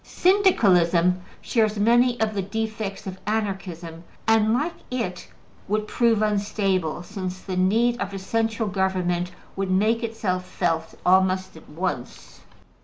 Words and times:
Syndicalism 0.03 1.21
shares 1.41 1.77
many 1.77 2.19
of 2.19 2.33
the 2.33 2.41
defects 2.41 3.05
of 3.05 3.19
Anarchism, 3.27 4.03
and, 4.27 4.51
like 4.51 4.73
it, 4.89 5.27
would 5.67 5.87
prove 5.87 6.23
unstable, 6.23 7.03
since 7.03 7.41
the 7.41 7.55
need 7.55 8.01
of 8.01 8.11
a 8.11 8.17
central 8.17 8.67
government 8.67 9.29
would 9.55 9.69
make 9.69 10.01
itself 10.01 10.43
felt 10.47 10.95
almost 11.05 11.55
at 11.55 11.69
once. 11.69 12.39